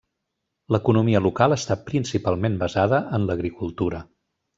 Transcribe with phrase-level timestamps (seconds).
[0.75, 4.01] L'economia local està principalment basada en l'agricultura.